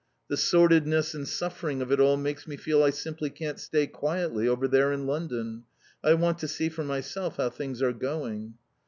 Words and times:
The 0.29 0.35
sordidness 0.35 1.13
and 1.13 1.27
suffering 1.27 1.79
of 1.79 1.91
it 1.91 1.99
all 1.99 2.17
makes 2.17 2.47
me 2.47 2.57
feel 2.57 2.81
I 2.83 2.89
simply 2.89 3.29
can't 3.29 3.59
stay 3.59 3.85
quietly 3.85 4.47
over 4.47 4.67
there 4.67 4.91
in 4.91 5.05
London. 5.05 5.65
I 6.03 6.15
want 6.15 6.39
to 6.39 6.47
see 6.47 6.69
for 6.69 6.83
myself 6.83 7.37
how 7.37 7.51
things 7.51 7.83
are 7.83 7.93
going." 7.93 8.55